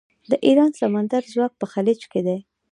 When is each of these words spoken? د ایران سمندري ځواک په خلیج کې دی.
د 0.29 0.31
ایران 0.47 0.71
سمندري 0.79 1.27
ځواک 1.33 1.53
په 1.57 1.65
خلیج 1.73 1.99
کې 2.11 2.21
دی. 2.27 2.37